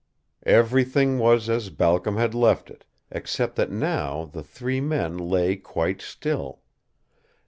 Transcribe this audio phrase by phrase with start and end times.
[0.47, 6.01] Everything was as Balcom had left it, except that now the three men lay quite
[6.01, 6.61] still.